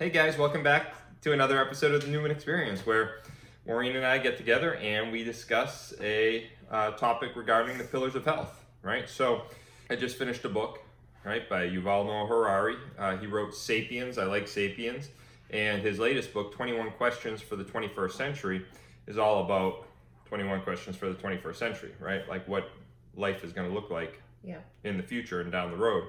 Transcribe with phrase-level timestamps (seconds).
[0.00, 3.18] Hey guys, welcome back to another episode of the Newman Experience where
[3.66, 8.24] Maureen and I get together and we discuss a uh, topic regarding the pillars of
[8.24, 9.06] health, right?
[9.06, 9.42] So
[9.90, 10.78] I just finished a book,
[11.22, 12.76] right, by Yuval Noah Harari.
[12.98, 15.10] Uh, he wrote Sapiens, I Like Sapiens,
[15.50, 18.64] and his latest book, 21 Questions for the 21st Century,
[19.06, 19.86] is all about
[20.28, 22.26] 21 questions for the 21st century, right?
[22.26, 22.70] Like what
[23.16, 24.60] life is going to look like Yeah.
[24.82, 26.04] in the future and down the road.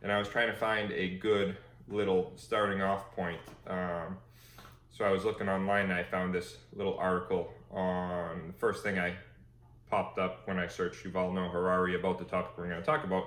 [0.00, 1.56] And I was trying to find a good
[1.88, 3.40] little starting off point.
[3.66, 4.18] Um,
[4.90, 8.98] so I was looking online and I found this little article on the first thing
[8.98, 9.14] I
[9.90, 13.04] popped up when I searched Yuval Noah Harari about the topic we're going to talk
[13.04, 13.24] about.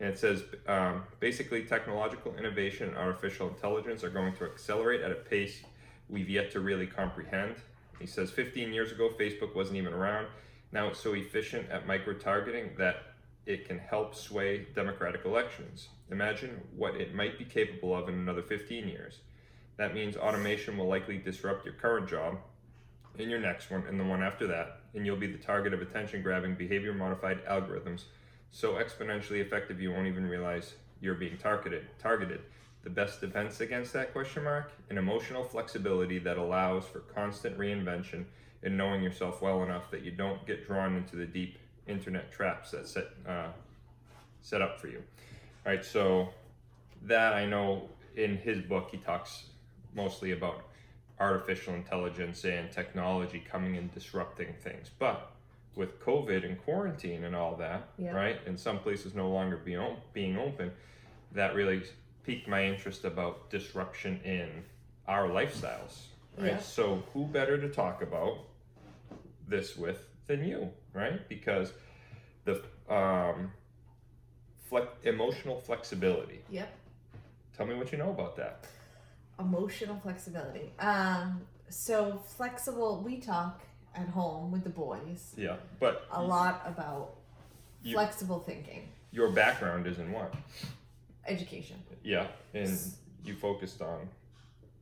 [0.00, 5.10] And it says um, basically technological innovation and artificial intelligence are going to accelerate at
[5.10, 5.62] a pace
[6.08, 7.56] we've yet to really comprehend.
[7.98, 10.26] He says 15 years ago, Facebook wasn't even around.
[10.72, 13.15] Now it's so efficient at micro targeting that
[13.46, 15.88] it can help sway democratic elections.
[16.10, 19.20] Imagine what it might be capable of in another 15 years.
[19.76, 22.38] That means automation will likely disrupt your current job,
[23.18, 25.80] in your next one, and the one after that, and you'll be the target of
[25.80, 28.02] attention grabbing, behavior modified algorithms
[28.50, 31.86] so exponentially effective you won't even realize you're being targeted.
[31.98, 32.40] Targeted.
[32.84, 34.72] The best defense against that question mark?
[34.90, 38.24] An emotional flexibility that allows for constant reinvention
[38.62, 42.70] and knowing yourself well enough that you don't get drawn into the deep internet traps
[42.72, 43.48] that set uh,
[44.40, 45.02] set up for you.
[45.64, 46.28] All right, so
[47.02, 49.46] that I know in his book he talks
[49.94, 50.62] mostly about
[51.18, 55.32] artificial intelligence and technology coming and disrupting things, but
[55.74, 58.12] with COVID and quarantine and all that, Yeah.
[58.12, 59.78] right, and some places no longer be
[60.12, 60.72] being open,
[61.32, 61.82] that really
[62.22, 64.64] piqued my interest about disruption in
[65.06, 66.06] our lifestyles,
[66.38, 66.52] right?
[66.52, 66.58] Yeah.
[66.58, 68.38] So who better to talk about
[69.46, 71.26] this with than you, right?
[71.28, 71.72] Because
[72.44, 73.52] the um,
[74.68, 76.40] flex- emotional flexibility.
[76.50, 76.68] Yep.
[77.56, 78.64] Tell me what you know about that.
[79.38, 80.72] Emotional flexibility.
[80.78, 83.02] Um, so flexible.
[83.04, 83.62] We talk
[83.94, 87.14] at home with the boys Yeah, but a lot about
[87.82, 90.34] You- flexible thinking, your background is in what?
[91.26, 91.82] education.
[92.04, 92.78] Yeah, and
[93.24, 94.08] you focused on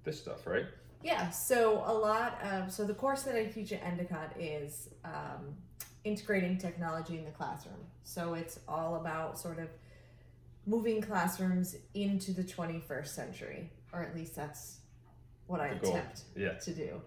[0.03, 0.67] this stuff, right?
[1.05, 1.29] Yeah.
[1.31, 2.41] So a lot.
[2.43, 5.55] Of, so the course that I teach at Endicott is um,
[6.03, 7.77] integrating technology in the classroom.
[8.03, 9.69] So it's all about sort of
[10.67, 14.79] moving classrooms into the 21st century, or at least that's
[15.47, 16.55] what I The attempt Yeah.
[16.55, 17.01] to do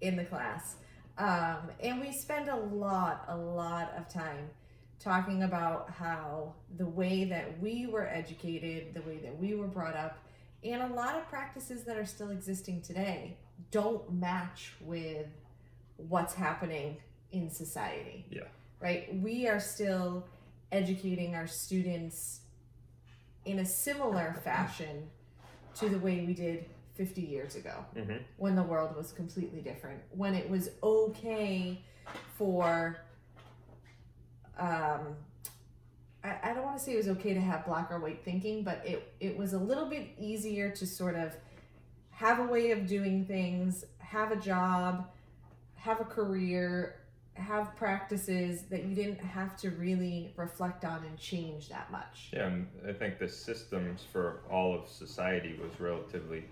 [0.00, 0.76] in the class.
[1.18, 4.50] Um, and we spend a lot, a lot of time
[5.00, 9.96] talking about how the way that we were educated, the way that we were brought
[9.96, 10.18] up,
[10.64, 13.36] and a lot of practices that are still existing today
[13.70, 15.26] don't match with
[15.96, 16.96] what's happening
[17.32, 18.26] in society.
[18.30, 18.42] Yeah.
[18.80, 19.14] Right?
[19.20, 20.26] We are still
[20.70, 22.40] educating our students
[23.44, 25.08] in a similar fashion
[25.76, 28.16] to the way we did 50 years ago Mm-hmm.
[28.36, 31.80] when the world was completely different when it was okay
[32.36, 32.98] for
[34.58, 35.16] um
[36.24, 38.62] I, I don't want to say it was okay to have black or white thinking
[38.62, 41.34] but it it was a little bit easier to sort of
[42.10, 45.08] have a way of doing things have a job
[45.74, 46.96] have a career
[47.34, 52.50] have practices that you didn't have to really reflect on and change that much Yeah,
[52.86, 56.44] I think the systems for all of society was relatively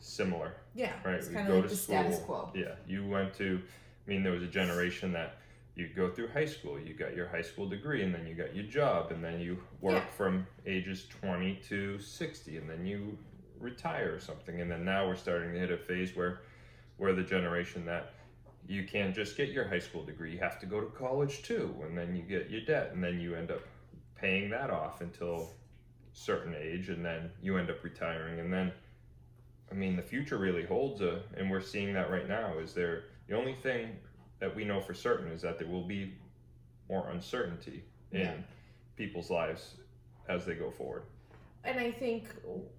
[0.00, 1.16] similar, yeah right?
[1.16, 2.50] it's We go like to the status school.
[2.52, 3.60] quo Yeah, you went to,
[4.06, 5.37] I mean, there was a generation that
[5.78, 8.54] you go through high school, you got your high school degree, and then you got
[8.54, 10.10] your job, and then you work Yeah.
[10.10, 13.16] from ages 20 to 60, and then you
[13.60, 14.60] retire or something.
[14.60, 16.40] And then now we're starting to hit a phase where
[16.98, 18.14] we're the generation that
[18.66, 21.74] you can't just get your high school degree, you have to go to college too,
[21.82, 23.62] and then you get your debt, and then you end up
[24.16, 25.54] paying that off until
[26.12, 28.72] certain age, and then you end up retiring, and then
[29.70, 32.58] I mean, the future really holds a, and we're seeing that right now.
[32.58, 33.96] Is there the only thing
[34.40, 36.14] that we know for certain is that there will be
[36.88, 38.34] more uncertainty in Yeah.
[38.96, 39.76] people's lives
[40.28, 41.02] as they go forward.
[41.64, 42.34] And I think,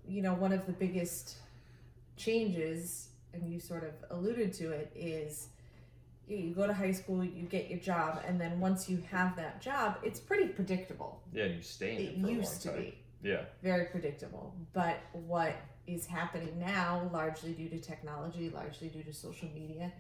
[0.08, 1.38] you know, one of the biggest
[2.16, 5.50] changes, and you sort of alluded to it, is
[6.28, 9.62] you go to high school, you get your job, and then once you have that
[9.62, 11.22] job, it's pretty predictable.
[11.34, 12.78] Yeah, you stay in It it used to time.
[12.82, 14.56] be Yeah, very predictable.
[14.74, 15.56] But what
[15.88, 19.92] is happening now, largely due to technology, largely due to social media,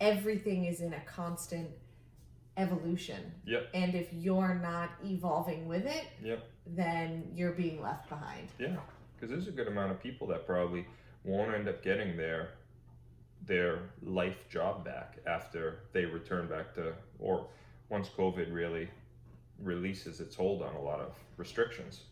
[0.00, 1.68] everything is in a constant
[2.56, 3.32] evolution.
[3.46, 3.68] Yep.
[3.74, 6.42] And if you're not evolving with it, Yep.
[6.66, 8.48] then you're being left behind.
[8.58, 8.76] yeah,
[9.14, 10.86] because there's a good amount of people that probably
[11.24, 12.50] won't end up getting their
[13.44, 17.46] their life job back after they return back to or
[17.90, 18.88] once COVID really
[19.62, 22.04] releases its hold on a lot of restrictions.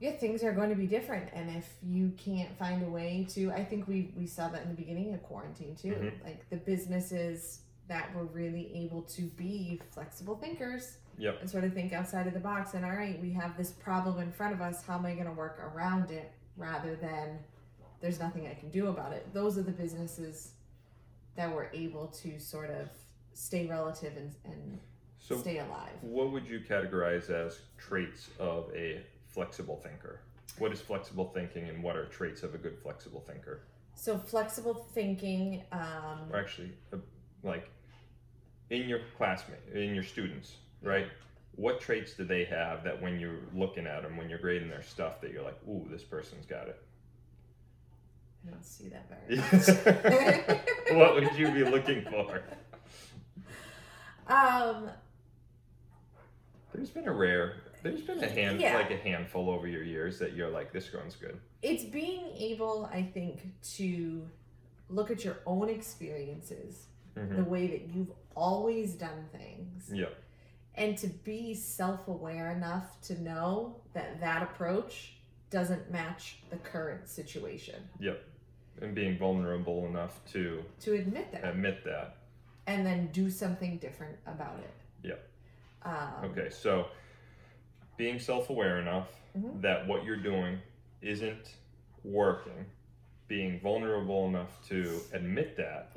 [0.00, 3.52] Yeah, things are going to be different, and if you can't find a way to,
[3.52, 5.92] I think we we saw that in the beginning of quarantine too.
[5.92, 6.24] Mhm.
[6.24, 11.40] Like the businesses that were really able to be flexible thinkers Yep.
[11.42, 12.74] and sort of think outside of the box.
[12.74, 14.82] And all right, we have this problem in front of us.
[14.86, 17.40] How am I going to work around it rather than
[18.00, 19.30] there's nothing I can do about it?
[19.34, 20.52] Those are the businesses
[21.34, 22.88] that were able to sort of
[23.34, 24.78] stay relative and, and
[25.18, 25.92] So, stay alive.
[26.00, 30.20] what would you categorize as traits of a flexible thinker?
[30.58, 33.62] What is flexible thinking, and what are traits of a good flexible thinker?
[33.94, 35.62] So flexible thinking.
[35.72, 36.96] Um, Or actually, uh,
[37.42, 37.70] like
[38.70, 41.06] in your classmate, in your students, right?
[41.56, 44.82] What traits do they have that when you're looking at them, when you're grading their
[44.82, 46.80] stuff, that you're like, ooh, this person's got it?
[48.46, 49.36] I don't see that very
[50.56, 50.60] much.
[50.96, 52.42] what would you be looking for?
[54.28, 54.88] Um,
[56.72, 58.74] There's been a rare, there's been a hand, Yeah.
[58.74, 61.38] like a handful over your years that you're like, this one's good.
[61.62, 63.40] it's being able, I think,
[63.76, 64.26] to
[64.88, 70.14] look at your own experiences, hmm the way that you've always done things, Yep.
[70.76, 75.16] and to be self-aware enough to know that that approach
[75.50, 77.88] doesn't match the current situation.
[77.98, 78.24] Yep.
[78.80, 82.16] And being vulnerable enough to To admit that, admit that.
[82.66, 84.72] and then do something different about it.
[85.08, 85.28] Yep.
[85.82, 86.86] Um, Okay, so
[87.96, 89.60] being self aware enough Mhm.
[89.62, 90.60] that what you're doing
[91.02, 91.56] isn't
[92.04, 92.66] working,
[93.28, 95.90] being vulnerable enough to admit that,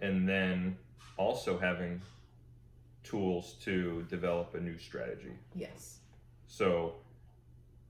[0.00, 0.76] and then
[1.16, 2.00] also having
[3.02, 5.32] tools to develop a new strategy.
[5.54, 6.00] Yes.
[6.46, 6.96] So,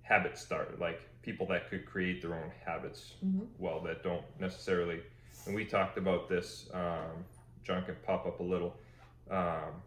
[0.02, 3.48] habit start, like people that could create their own habits Mhm.
[3.58, 5.02] well, that don't necessarily,
[5.46, 7.24] and we talked about this, um,
[7.64, 8.76] John can pop up a little,
[9.30, 9.82] um,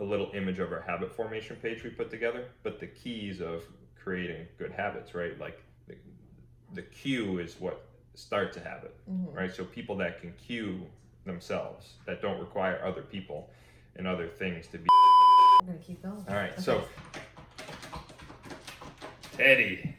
[0.00, 3.62] a little image of our habit formation page we put together, but the keys of
[4.00, 5.38] creating good habits, right?
[5.38, 5.94] Like the,
[6.74, 9.34] the cue is what starts a habit, Mhm.
[9.34, 9.52] right?
[9.54, 10.86] So people that can cue
[11.24, 13.50] themselves, that don't require other people
[13.96, 14.86] and other things to be.
[15.60, 16.24] I'm gonna keep going.
[16.28, 16.60] All right, Okay.
[16.62, 16.84] so
[19.32, 19.96] Teddy,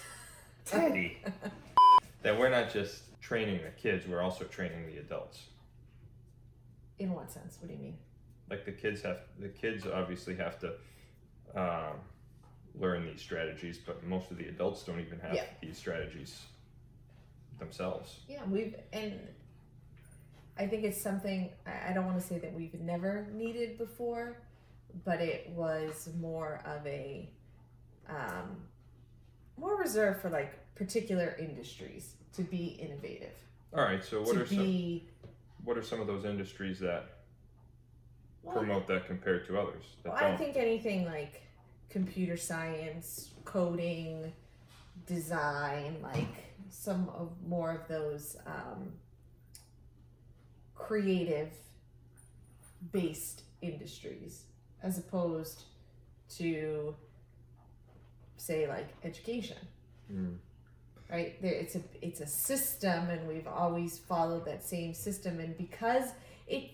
[0.64, 1.18] Teddy,
[2.22, 5.44] that we're not just training the kids, we're also training the adults.
[6.98, 7.58] In what sense?
[7.60, 7.98] What do you mean?
[8.50, 10.74] Like the kids have, the kids obviously have to
[11.54, 11.96] um,
[12.78, 15.44] learn these strategies, but most of the adults don't even have Yeah.
[15.60, 16.40] these strategies
[17.58, 18.20] themselves.
[18.28, 19.18] Yeah, we've and
[20.58, 24.36] I think it's something I I don't want to say that we've never needed before,
[25.04, 27.28] but it was more of a
[28.08, 28.56] um,
[29.56, 33.32] more reserved for like particular industries to be innovative,
[33.72, 35.08] All right, so what to are some be
[35.64, 37.15] what are some of those industries that
[38.52, 40.38] promote that compared to others that well, I don't?
[40.38, 41.42] think anything like
[41.88, 44.32] computer science, coding,
[45.06, 48.92] design, like some of more of those um,
[50.74, 51.52] creative
[52.92, 54.44] based industries
[54.82, 55.64] as opposed
[56.28, 56.94] to
[58.36, 59.56] say like education.
[60.12, 60.36] Mm,
[61.10, 61.40] right?
[61.42, 66.10] There it's a it's a system and we've always followed that same system and because
[66.46, 66.70] it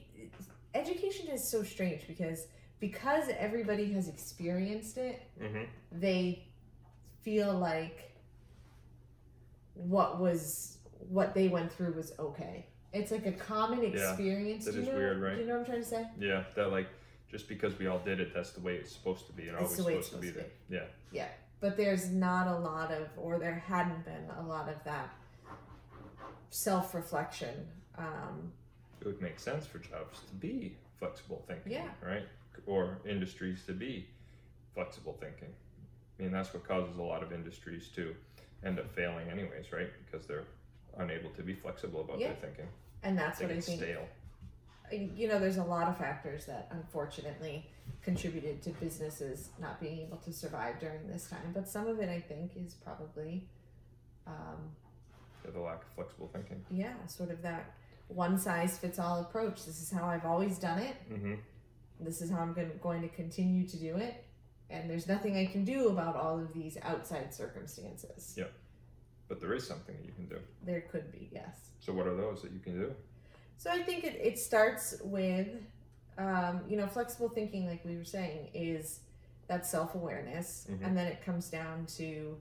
[0.75, 2.47] education is so strange because
[2.81, 5.67] because everybody has experienced it mhm.
[5.91, 6.45] they
[7.23, 8.13] feel like
[9.75, 10.79] what was
[11.09, 14.95] what they went through was okay it's like a common experience that Do you know,
[14.99, 15.35] weird, right?
[15.35, 16.89] do you know what i'm trying to say Yeah, that like
[17.33, 19.63] just because we all did it, that's the way it's supposed to be, and It's
[19.63, 20.83] always the way it's supposed to be supposed there.
[21.11, 21.21] Yeah.
[21.23, 21.29] Yeah.
[21.61, 25.09] But there's not a lot of or there hadn't been a lot of that
[26.51, 28.53] self-reflection um,
[29.03, 31.89] it would make sense for jobs to be flexible thinking, Yeah.
[32.01, 32.23] right?
[32.67, 34.07] Or industries to be
[34.75, 35.53] flexible thinking.
[36.19, 38.15] I mean, that's what causes a lot of industries to
[38.65, 39.89] end up failing, anyways, right?
[40.05, 40.45] Because they're
[40.99, 42.29] unable to be flexible about Yeah.
[42.29, 42.69] their thinking.
[43.05, 44.09] and that's They what i think stale.
[44.93, 47.69] you know there's a lot of factors that unfortunately
[48.03, 52.09] contributed to businesses not being able to survive during this time but some of it
[52.09, 53.49] i think is probably
[54.29, 54.71] um,
[55.53, 56.65] the lack of flexible thinking.
[56.71, 57.73] yeah sort of that
[58.15, 61.35] one size fits all approach this is how i've always done it hmm
[62.01, 64.25] this is how i'm going going to continue to do it
[64.71, 68.47] and there's nothing i can do about all of these outside circumstances Yeah.
[69.29, 70.39] But there is something that you can do.
[70.63, 72.95] there could be yes So, what are those that you can do?
[73.57, 75.49] So I think it, it starts with,
[76.19, 79.01] um, you know, flexible thinking, like we were saying, is
[79.49, 80.67] that self awareness.
[80.71, 80.85] Mhm.
[80.87, 82.37] And then it comes down to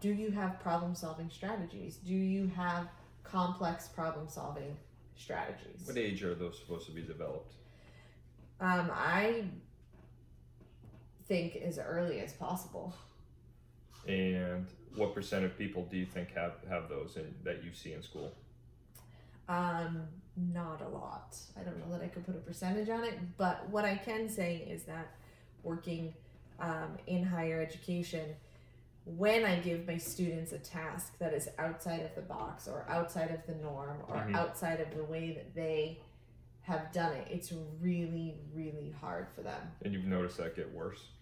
[0.00, 1.96] do you have problem solving strategies?
[1.96, 2.88] Do you have
[3.24, 4.76] complex problem solving
[5.16, 5.82] strategies?
[5.84, 7.54] What age are those supposed to be developed?
[8.60, 9.44] Um, I
[11.26, 12.94] think as early as possible.
[14.06, 17.92] And what percent of people do you think have have those in, that you see
[17.92, 18.32] in school?
[19.48, 20.02] Um,
[20.36, 21.36] not a lot.
[21.58, 24.28] I don't know that I could put a percentage on it, but what I can
[24.28, 25.14] say is that
[25.62, 26.14] working
[26.60, 28.34] um, in higher education,
[29.06, 33.30] when I give my students a task that is outside of the box or outside
[33.30, 34.34] of the norm or Mhm.
[34.34, 36.00] outside of the way that they
[36.62, 39.70] have done it, it's really, really hard for them.
[39.84, 41.12] And you've noticed that get worse.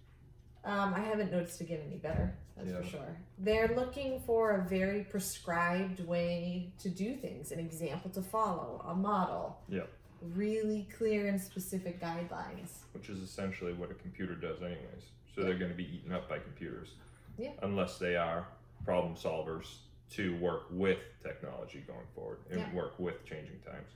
[0.65, 3.17] Um, I haven't noticed it get any better, that's for sure.
[3.37, 8.95] They're looking for a very prescribed way to do things, an example to follow, a
[8.95, 9.61] model.
[9.69, 9.85] Yeah.
[10.23, 12.81] Really clear and specific guidelines.
[12.95, 15.11] which is essentially what a computer does anyways.
[15.35, 16.95] So they're going to be eaten up by computers.
[17.39, 17.51] Yeah.
[17.63, 18.47] Unless they are
[18.85, 19.77] problem solvers
[20.11, 22.73] to work with technology going forward and Yeah.
[22.75, 23.91] work with changing times.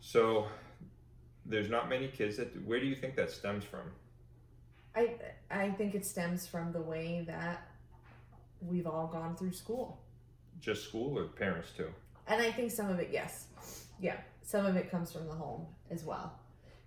[0.00, 0.48] So
[1.46, 3.92] there's not many kids that where do you think that stems from?
[4.94, 5.14] I
[5.50, 7.68] I think it stems from the way that
[8.60, 10.00] we've all gone through school.
[10.60, 11.92] Just school or parents too?
[12.26, 13.46] And I think some of it, yes.
[14.00, 14.20] Yeah.
[14.42, 16.38] Some of it comes from the home as well.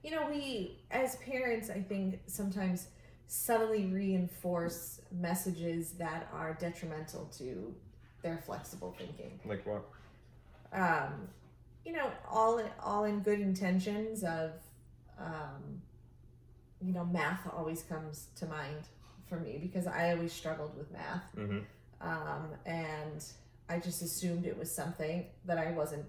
[0.03, 2.89] You know, we, as parents, I think sometimes
[3.33, 7.73] subtly reinforce messages that are detrimental to
[8.21, 9.39] their flexible thinking.
[9.43, 9.83] Like what?
[10.71, 11.27] Um,
[11.83, 14.51] you know, all all in good intentions of,
[15.19, 15.81] um,
[16.79, 18.83] you know, math always comes to mind
[19.27, 21.59] for me because I always struggled with math Mm-hmm.
[22.07, 23.23] um, and
[23.67, 26.05] I just assumed it was something that I wasn't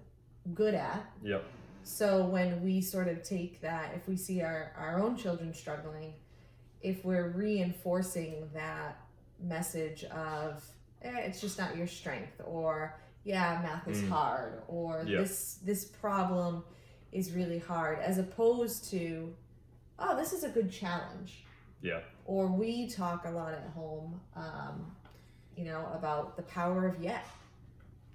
[0.53, 1.03] good at.
[1.23, 1.43] Yep.
[1.83, 6.13] So when we sort of take that, if we see our, our own children struggling,
[6.85, 8.97] if we're reinforcing that
[9.39, 10.63] message of
[11.01, 14.09] eh, it's just not your strength, or yeah, math is Mm.
[14.09, 15.19] hard, or Yeah.
[15.21, 16.63] this this problem
[17.11, 19.35] is really hard, as opposed to
[19.99, 21.45] oh, this is a good challenge
[21.81, 22.01] Yeah.
[22.25, 24.95] or we talk a lot at home um,
[25.55, 27.25] you know about the power of yet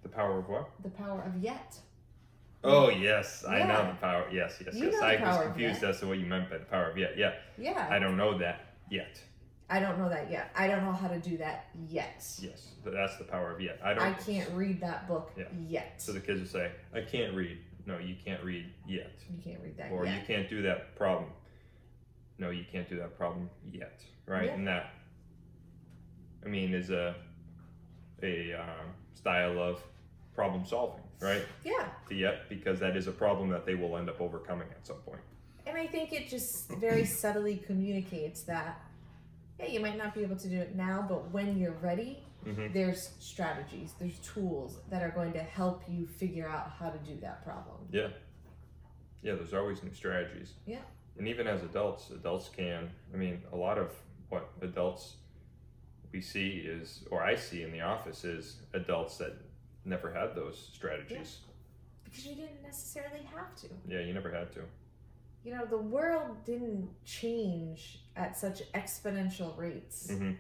[0.03, 0.69] The power of what?
[0.83, 1.79] the power of yet
[2.63, 4.27] Oh yes, I know the power.
[4.31, 5.03] Yes, yes, You yes.
[5.03, 7.17] I was confused as to what you meant by the power of yet.
[7.17, 9.21] Yeah, yeah I don't know that yet.
[9.71, 12.93] I don't know that yet i don't know how to do that yet Yes, but
[12.93, 13.79] that's the power of yet.
[13.85, 14.03] I don't.
[14.03, 15.45] i can't read that book Yeah.
[15.69, 19.13] yet So the kids will say, "I can't read." No, you can't read yet.
[19.31, 19.93] you can't read that yet.
[19.93, 21.31] Or yet you can't do that problem.
[22.39, 24.01] No, you can't do that problem yet.
[24.27, 24.47] Right?
[24.47, 24.55] Yeah.
[24.55, 24.91] And that,
[26.45, 27.15] I mean, is a
[28.23, 29.81] a um, style of
[30.35, 31.43] problem solving, right?
[31.65, 34.87] yeah The yet because that is a problem that they will end up overcoming at
[34.87, 35.21] some point.
[35.67, 38.81] and i think it just very subtly communicates that
[39.59, 42.69] yeah you might not be able to do it now but when you're ready hmm
[42.73, 47.19] there's strategies there's tools that are going to help you figure out how to do
[47.21, 48.09] that problem Yeah.
[49.23, 50.55] Yeah, there's always new strategies.
[50.67, 50.79] Yeah.
[51.19, 53.91] And even as adults, adults can, I mean, a lot of
[54.31, 55.17] what adults
[56.11, 59.35] we see is, or I see in the office, is adults that
[59.85, 61.39] never had those strategies.
[62.05, 64.61] because you didn't necessarily have to Yeah, you never had to.
[65.45, 70.33] you know, the world didn't change at such exponential rates hmm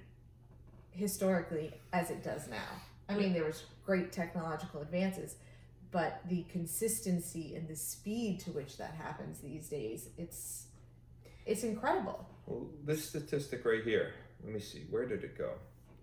[0.93, 2.69] historically as it does now.
[3.09, 5.37] I mean, there was great technological advances,
[5.93, 10.67] but the consistency and the speed to which that happens these days, it's
[11.47, 12.27] it's incredible.
[12.47, 15.53] Well, this statistic right here, let me see, where did it go?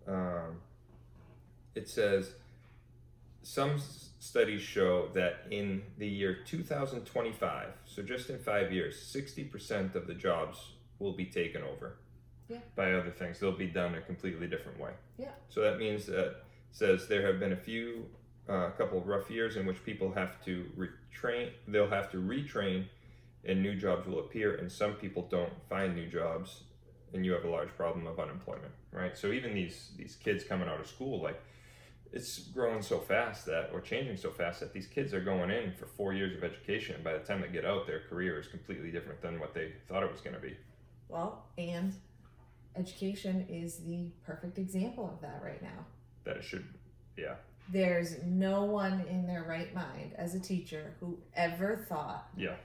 [0.08, 0.62] Um,
[1.76, 2.32] it says
[3.48, 3.80] some
[4.20, 10.14] studies show that in the year 2025, so just in five years, 60% of the
[10.14, 11.96] jobs will be taken over
[12.50, 12.60] Yeah.
[12.76, 13.40] by other things.
[13.40, 14.92] They'll be done a completely different way.
[15.18, 15.32] Yeah.
[15.48, 18.10] So that means that says there have been a few,
[18.50, 21.52] a uh, couple of rough years in which people have to retrain.
[21.70, 22.88] They'll have to retrain,
[23.46, 24.56] and new jobs will appear.
[24.56, 26.64] And some people don't find new jobs,
[27.14, 29.18] and you have a large problem of unemployment, right?
[29.18, 31.40] So even these these kids coming out of school, like
[32.14, 35.74] it's growing so fast that or changing so fast that these kids are going in
[35.74, 36.96] for four years of education.
[36.96, 39.74] And by the time they get out, their career is completely different than what they
[39.88, 40.56] thought it was going to be.
[41.10, 41.94] Well, and
[42.76, 45.86] education is the perfect example of that right now.
[46.24, 46.66] That it should,
[47.18, 47.36] yeah,
[47.72, 52.56] There's no one in their right mind as a teacher who ever thought yeah,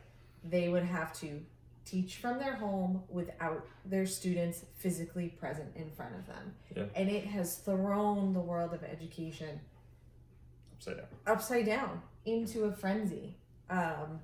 [0.44, 1.40] they would have to
[1.84, 6.54] teach from their home without their students physically present in front of them.
[6.76, 6.84] Yeah.
[6.94, 9.60] And it has thrown the world of education
[10.74, 11.06] upside down.
[11.26, 13.36] upside down into a frenzy.
[13.68, 14.20] Um,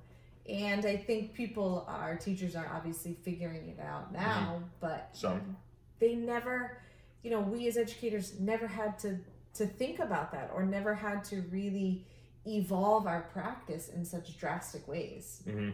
[0.47, 5.57] and I think people, our teachers are obviously figuring it out now, but Some.
[5.99, 6.81] they never,
[7.23, 9.19] you know, we as educators never had to
[9.55, 12.05] to think about that or never had to really
[12.45, 15.41] evolve our practice in such drastic ways.
[15.43, 15.71] hmm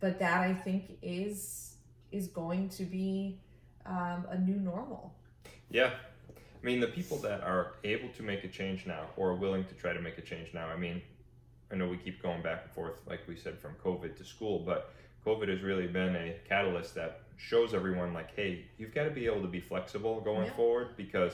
[0.00, 1.74] But that I think is
[2.12, 3.38] is going to be
[3.84, 5.14] um, a new normal.
[5.70, 5.90] Yeah,
[6.62, 9.64] I mean, the people that are able to make a change now or are willing
[9.64, 11.02] to try to make a change now, I mean,
[11.70, 14.60] I know we keep going back and forth, like we said, from COVID to school,
[14.60, 14.92] but
[15.24, 19.26] COVID has really been a catalyst that shows everyone, like, hey, you've got to be
[19.26, 20.52] able to be flexible going Yeah.
[20.52, 21.32] forward because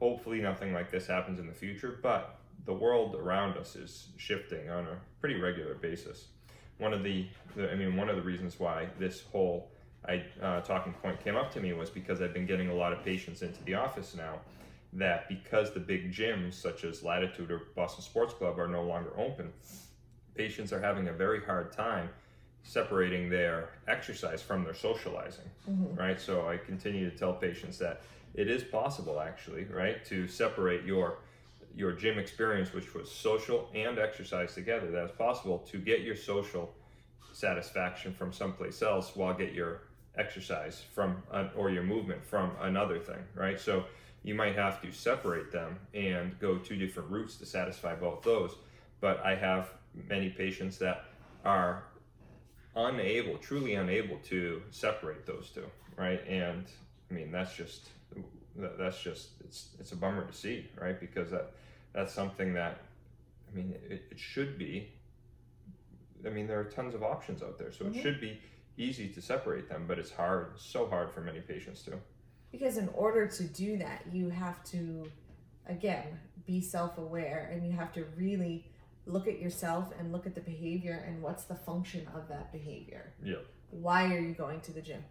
[0.00, 4.68] hopefully nothing like this happens in the future, but the world around us is shifting
[4.70, 6.28] on a pretty regular basis.
[6.78, 9.70] One of the, the I mean, one of the reasons why this whole
[10.06, 12.92] I, uh, talking point came up to me was because I've been getting a lot
[12.92, 14.40] of patients into the office now
[14.92, 19.10] that because the big gyms such as Latitude or Boston Sports Club are no longer
[19.18, 19.52] open,
[20.34, 22.08] patients are having a very hard time
[22.62, 25.96] separating their exercise from their socializing, Mhm.
[25.98, 26.20] right?
[26.20, 28.02] So I continue to tell patients that
[28.34, 31.18] it is possible actually, right, to separate your
[31.76, 34.90] your gym experience, which was social and exercise together.
[34.90, 36.72] That is possible to get your social
[37.32, 39.82] satisfaction from someplace else while get your
[40.16, 43.60] exercise from uh, or your movement from another thing, right?
[43.60, 43.84] So
[44.22, 48.56] you might have to separate them and go two different routes to satisfy both those.
[49.00, 49.68] But I have
[50.08, 51.04] many patients that
[51.44, 51.84] are
[52.74, 55.66] unable, truly unable to separate those two,
[55.96, 56.26] right?
[56.26, 56.64] And
[57.10, 57.90] I mean that's just
[58.58, 60.98] that- that's just it's it's a bummer to see, right?
[60.98, 61.52] Because that
[61.92, 62.80] that's something that
[63.50, 64.92] I mean it, it should be.
[66.24, 67.96] I mean there are tons of options out there, so Mhm.
[67.96, 68.40] it should be
[68.76, 71.98] easy to separate them, but it's hard, so hard for many patients too.
[72.52, 75.10] Because in order to do that, you have to,
[75.66, 78.66] again, be self aware and you have to really
[79.06, 83.12] look at yourself and look at the behavior and what's the function of that behavior.
[83.22, 83.36] Yeah.
[83.70, 85.04] Why are you going to the gym?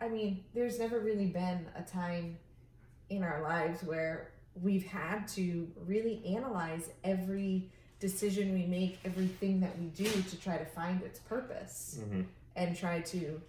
[0.00, 2.38] I mean, there's never really been a time
[3.10, 4.30] in our lives where
[4.62, 7.68] we've had to really analyze every
[8.00, 12.22] decision we make, everything that we do to try to find its purpose Mm-hmm.
[12.56, 13.40] and try to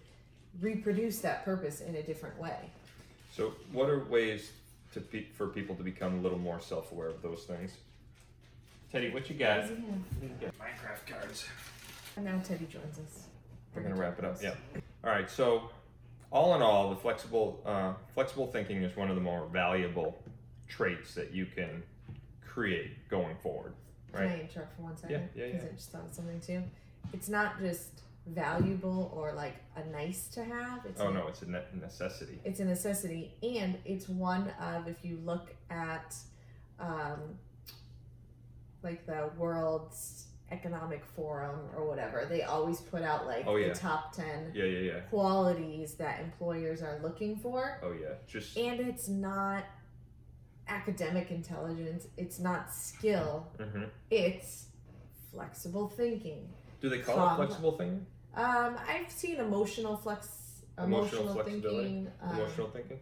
[0.60, 2.56] reproduce that purpose in a different way.
[3.34, 4.52] So, what are ways
[4.94, 7.72] to pe- for people to become a little more self-aware of those things?
[8.90, 9.64] Teddy, what you got?
[9.64, 10.04] Easy hand.
[10.22, 11.46] You got Minecraft cards.
[12.16, 13.26] And now Teddy joins us.
[13.74, 14.42] We're gonna wrap it up.
[14.42, 14.54] Yeah.
[15.04, 15.28] All right.
[15.30, 15.68] So,
[16.30, 20.22] all in all, the flexible uh, flexible thinking is one of the more valuable
[20.68, 21.82] traits that you can
[22.46, 23.72] create going forward.
[24.12, 24.30] Can Right.
[24.32, 25.28] I interrupt for one second?
[25.34, 25.68] Yeah, yeah, Because yeah.
[25.70, 26.62] I just thought of something too.
[27.12, 30.84] It's not just valuable or like a nice to have.
[30.86, 32.40] It's Oh a, no, it's a ne- necessity.
[32.44, 36.16] It's a necessity, and it's one of if you look at,
[36.80, 37.38] um,
[38.82, 43.68] like the World's Economic Forum or whatever, they always put out like Oh, yeah.
[43.72, 45.00] the top ten Yeah, yeah, yeah.
[45.10, 47.80] qualities that employers are looking for.
[47.82, 48.14] Oh yeah.
[48.28, 49.64] Just and it's not
[50.68, 54.66] academic intelligence it's not skill hmm it's
[55.32, 56.48] flexible thinking
[56.80, 58.04] do they call it Com- flexible thinking?
[58.34, 61.76] um i've seen emotional flex Emotional emotional, flexibility?
[61.84, 62.98] thinking um, Emotional thinking.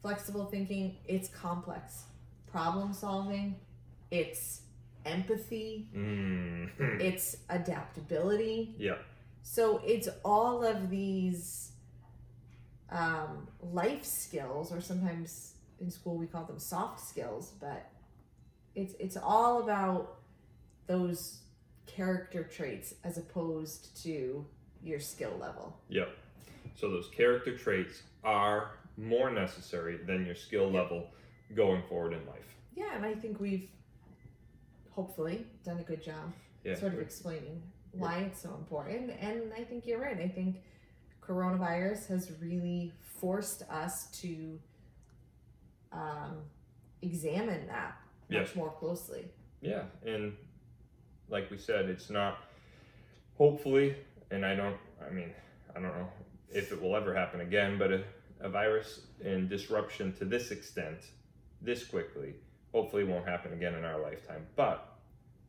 [0.00, 2.04] flexible thinking it's complex
[2.50, 3.54] problem solving
[4.10, 4.62] it's
[5.06, 6.70] empathy Mm.
[7.00, 8.96] it's adaptability yeah.
[9.42, 11.70] So it's all of these
[12.90, 17.88] um, life skills, or sometimes in school we call them soft skills, but
[18.74, 20.18] it's it's all about
[20.88, 21.42] those
[21.86, 24.44] character traits as opposed to
[24.82, 25.78] your skill level.
[25.90, 26.08] Yep.
[26.74, 31.06] So those character traits are more necessary than your skill level
[31.54, 32.56] going forward in life.
[32.74, 33.68] Yeah, and I think we've
[34.96, 36.32] hopefully done a good job
[36.64, 36.74] Yeah.
[36.74, 39.10] sort of explaining why it's so important.
[39.20, 40.18] And I think you're right.
[40.18, 40.62] I think
[41.22, 44.58] coronavirus has really forced us to
[45.92, 46.42] um,
[47.02, 47.96] examine that
[48.30, 49.30] much more closely.
[49.60, 50.34] Yeah, and
[51.28, 52.38] like we said, it's not
[53.38, 53.96] hopefully,
[54.30, 55.32] and I don't, I mean,
[55.74, 56.08] I don't know
[56.52, 58.04] if it will ever happen again, but a,
[58.40, 60.98] a virus and disruption to this extent,
[61.62, 62.34] this quickly,
[62.76, 64.46] hopefully won't happen again in our lifetime.
[64.54, 64.86] But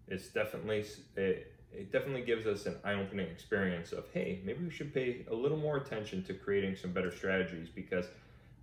[0.07, 0.85] it's definitely,
[1.17, 5.25] it, it definitely gives us an eye opening experience of, hey, maybe we should pay
[5.29, 8.05] a little more attention to creating some better strategies because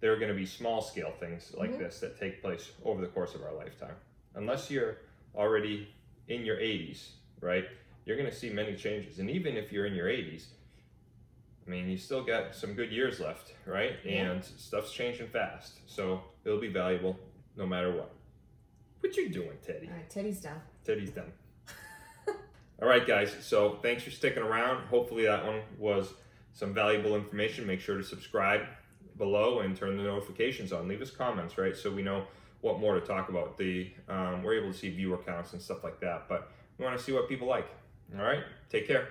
[0.01, 1.79] there are going to be small scale things like Mhm.
[1.79, 3.97] this that take place over the course of our lifetime.
[4.35, 4.97] Unless you're
[5.35, 5.89] already
[6.29, 7.11] in your 80s,
[7.43, 7.67] right?
[8.07, 9.19] You're going to see many changes.
[9.19, 10.47] And even if you're in your 80s,
[11.67, 13.97] I mean, you still got some good years left, right?
[14.05, 14.31] Yeah.
[14.31, 15.81] And stuff's changing fast.
[15.87, 17.19] So it'll be valuable
[17.57, 18.11] no matter what.
[19.05, 19.87] What you doing, Teddy?
[19.87, 20.57] All right, Teddy's done.
[20.83, 21.31] Teddy's done.
[22.81, 23.37] All right, guys.
[23.43, 24.87] So thanks for sticking around.
[24.87, 26.15] Hopefully that one was
[26.55, 27.67] some valuable information.
[27.67, 28.63] Make sure to subscribe
[29.19, 30.89] below and turn the notifications on.
[30.89, 31.77] Leave us comments, right?
[31.77, 32.25] So we know
[32.63, 33.59] what more to talk about.
[33.59, 36.97] The um, we're able to see viewer counts and stuff like that, but we want
[36.97, 37.69] to see what people like.
[38.19, 38.43] All right.
[38.71, 39.09] Take care.